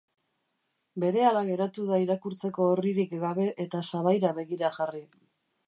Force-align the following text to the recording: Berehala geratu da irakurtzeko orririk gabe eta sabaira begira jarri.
Berehala 1.03 1.43
geratu 1.49 1.85
da 1.91 1.99
irakurtzeko 2.05 2.67
orririk 2.77 3.13
gabe 3.27 3.47
eta 3.67 3.85
sabaira 3.93 4.33
begira 4.41 4.73
jarri. 4.79 5.07